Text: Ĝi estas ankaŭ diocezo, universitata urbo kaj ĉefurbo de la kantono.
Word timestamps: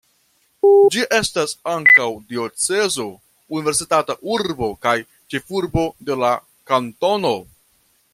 Ĝi 0.93 1.01
estas 1.17 1.51
ankaŭ 1.73 2.07
diocezo, 2.31 3.05
universitata 3.57 4.15
urbo 4.37 4.71
kaj 4.87 4.95
ĉefurbo 5.35 5.85
de 6.09 6.17
la 6.25 6.33
kantono. 6.73 7.35